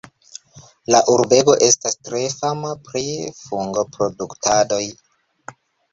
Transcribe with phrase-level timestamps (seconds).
[0.93, 3.03] La urbego estas tre fama pri
[3.43, 4.85] fungoproduktadoj.